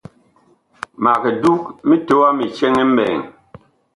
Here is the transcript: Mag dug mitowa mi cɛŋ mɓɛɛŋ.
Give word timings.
Mag 1.03 1.23
dug 1.41 1.61
mitowa 1.87 2.29
mi 2.37 2.45
cɛŋ 2.55 2.75
mɓɛɛŋ. 2.95 3.21